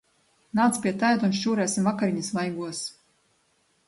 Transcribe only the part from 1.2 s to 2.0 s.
un šķūrēsim